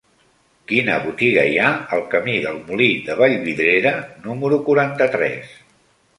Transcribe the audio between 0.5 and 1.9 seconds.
Quina botiga hi ha